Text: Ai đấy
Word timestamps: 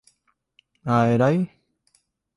Ai 0.85 1.17
đấy 1.17 1.45